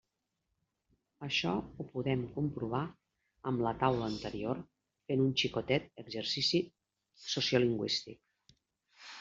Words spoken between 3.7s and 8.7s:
taula anterior, fent un xicotet exercici sociolingüístic.